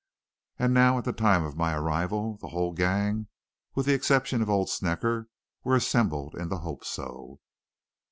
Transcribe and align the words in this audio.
And 0.57 0.73
now, 0.73 0.97
at 0.97 1.03
the 1.05 1.13
time 1.13 1.43
of 1.43 1.55
my 1.55 1.75
arrival, 1.75 2.35
the 2.41 2.47
whole 2.47 2.71
gang, 2.73 3.27
with 3.75 3.85
the 3.85 3.93
exception 3.93 4.41
of 4.41 4.49
old 4.49 4.67
Snecker, 4.71 5.27
were 5.63 5.75
assembled 5.75 6.33
in 6.33 6.49
the 6.49 6.57
Hope 6.61 6.83
So. 6.83 7.39